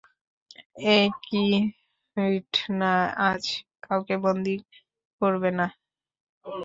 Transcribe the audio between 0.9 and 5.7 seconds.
Echidna আজ কাউকে বন্দী করবে না!